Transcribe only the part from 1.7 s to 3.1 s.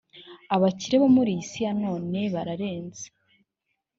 none bararenze